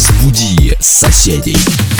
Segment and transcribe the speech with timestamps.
[0.00, 1.99] разбуди соседей.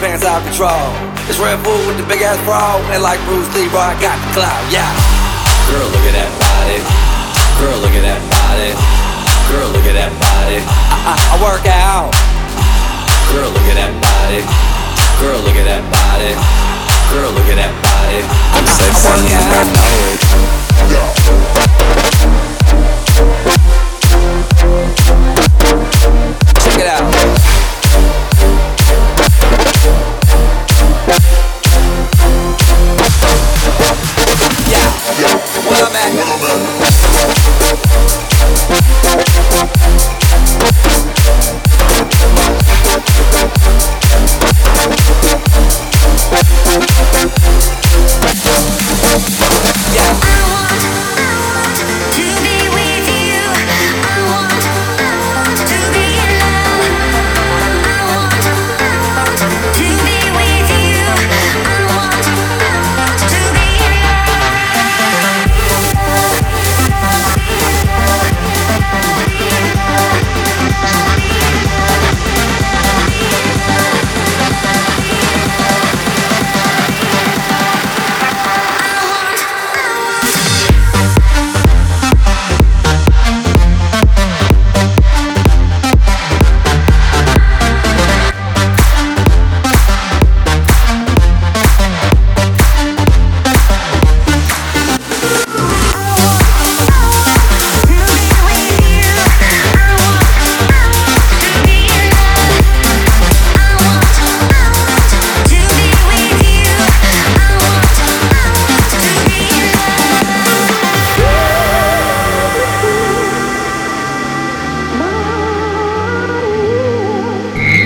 [0.00, 0.90] Pants out control.
[1.30, 2.76] It's Red Bull with the big ass bra.
[2.92, 4.90] And like Bruce Lee, bro, I got the clout, yeah.
[5.70, 6.78] Girl, look at that body.
[7.62, 8.74] Girl, look at that body.
[9.48, 10.58] Girl, look at that body.
[10.60, 12.10] I, I, I work out.
[13.30, 14.42] Girl, look at that body.
[15.22, 16.34] Girl, look at that body.
[17.14, 18.20] Girl, look at that body.
[18.52, 20.18] I'm sexy and I know it.
[26.60, 27.73] Check it out.
[35.16, 35.38] Yeah,
[35.68, 35.94] where I'm
[39.18, 39.23] at.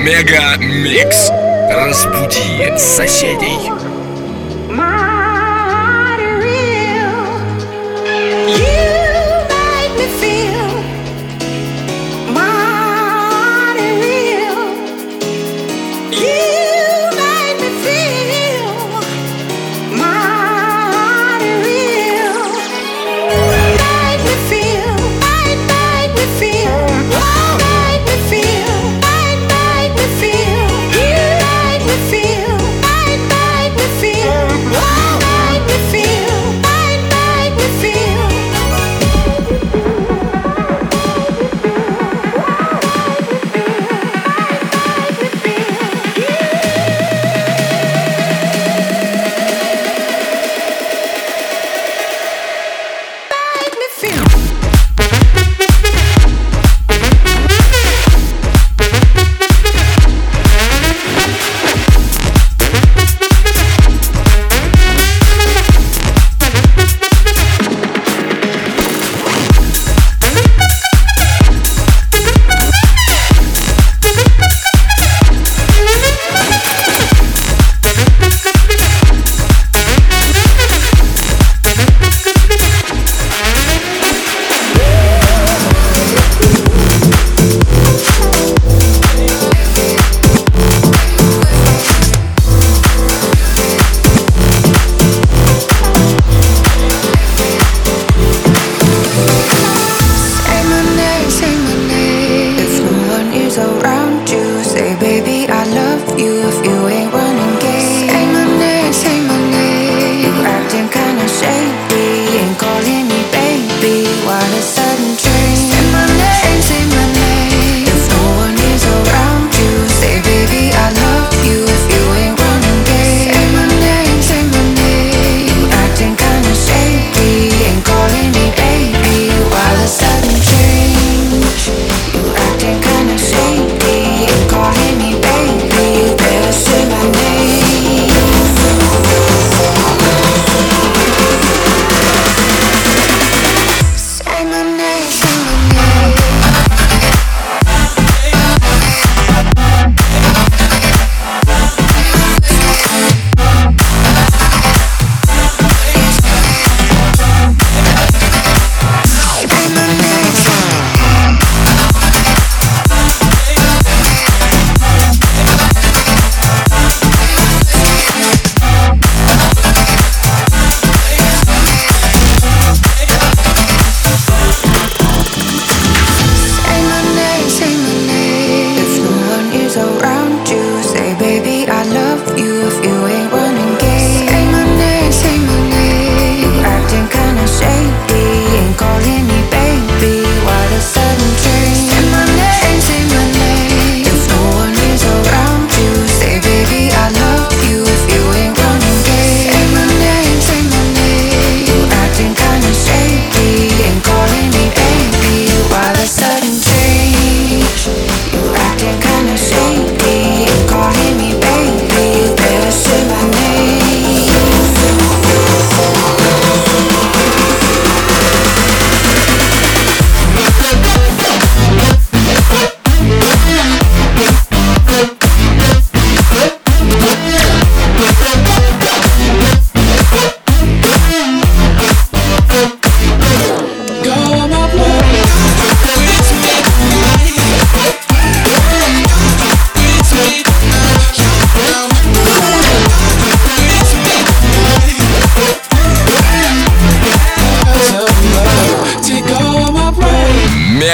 [0.08, 1.30] Мега Микс.
[1.70, 3.77] Разбуди соседей.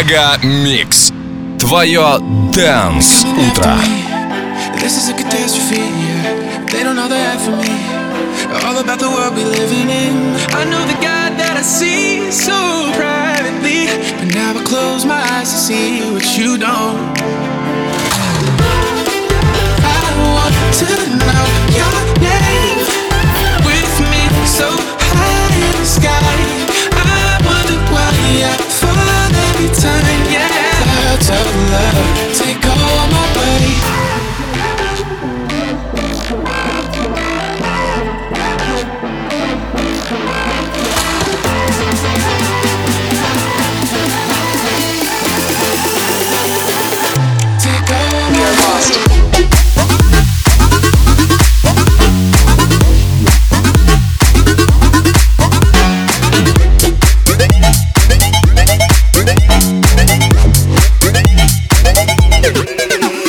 [0.03, 1.13] Мега Микс.
[1.57, 2.19] Твое
[2.53, 3.75] Дэнс Утро.
[4.81, 6.65] This is a catastrophe, yeah.
[6.69, 7.75] They don't know the half of me.
[8.65, 10.35] All about the world we living in.
[10.51, 13.87] I know the God that I see so privately.
[14.19, 17.12] But now I close my eyes to see what you don't.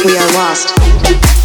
[0.06, 1.45] We are lost.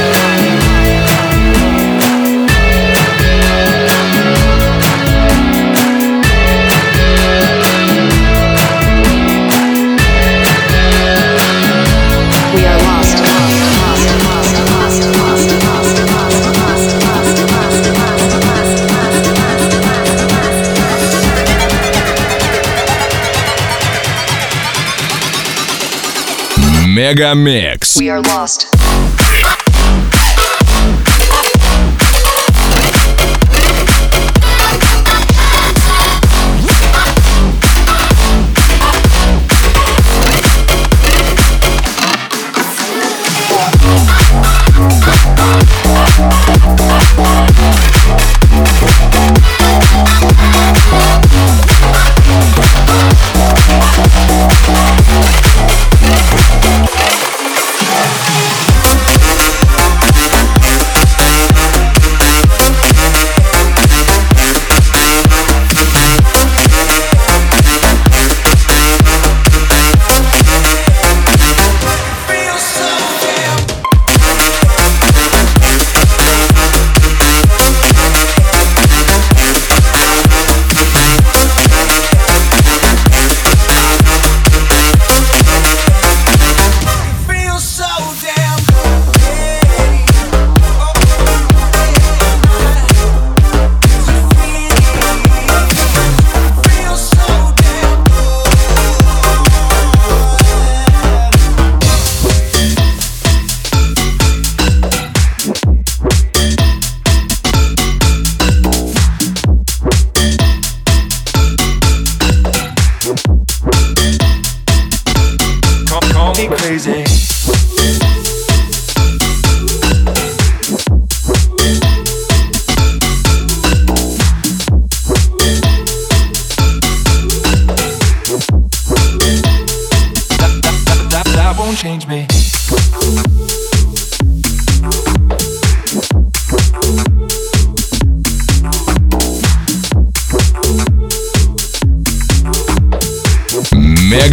[27.11, 27.99] Mega Mix.
[27.99, 28.70] We are lost.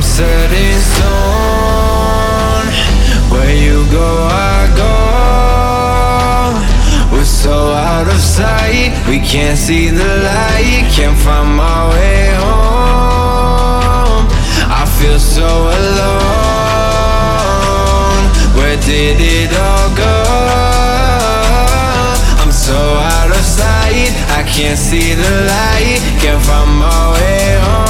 [0.00, 2.68] I'm set in stone.
[3.30, 4.96] Where you go I go.
[7.12, 8.96] We're so out of sight.
[9.06, 10.88] We can't see the light.
[10.96, 14.24] Can't find my way home.
[14.72, 16.24] I feel so alone.
[18.56, 20.24] Where did it all go?
[22.40, 22.80] I'm so
[23.18, 24.16] out of sight.
[24.32, 26.00] I can't see the light.
[26.22, 27.89] Can't find my way home.